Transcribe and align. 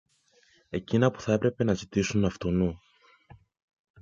εκείνα 0.69 1.11
που 1.11 1.21
θα 1.21 1.33
έπρεπε 1.33 1.63
να 1.63 1.73
ζητήσεις 1.73 2.23
αυτουνού 2.23 2.79